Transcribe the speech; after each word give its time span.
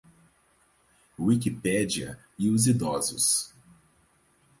Wikipedia 1.19 2.17
e 2.35 2.49
os 2.49 2.65
idosos. 2.65 3.53